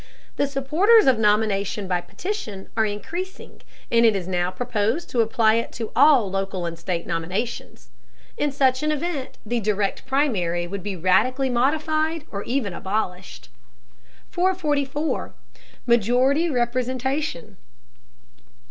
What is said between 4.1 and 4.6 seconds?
is now